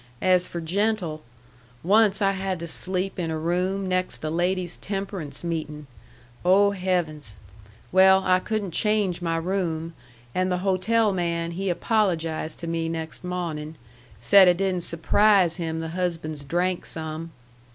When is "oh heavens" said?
6.43-7.35